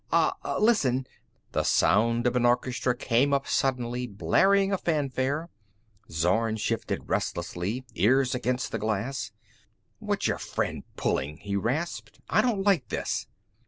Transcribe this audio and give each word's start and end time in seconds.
Ah 0.11 0.33
listen...." 0.59 1.05
The 1.51 1.61
sound 1.61 2.25
of 2.25 2.35
an 2.35 2.43
orchestra 2.43 2.97
came 2.97 3.35
up 3.35 3.45
suddenly, 3.47 4.07
blaring 4.07 4.73
a 4.73 4.77
fanfare. 4.79 5.49
Zorn 6.09 6.55
shifted 6.57 7.07
restlessly, 7.07 7.85
ear 7.93 8.25
against 8.33 8.71
the 8.71 8.79
glass. 8.79 9.31
"What's 9.99 10.25
your 10.25 10.39
friend 10.39 10.83
pulling?" 10.95 11.37
he 11.37 11.55
rasped. 11.55 12.19
"I 12.27 12.41
don't 12.41 12.63
like 12.63 12.87
this." 12.87 13.27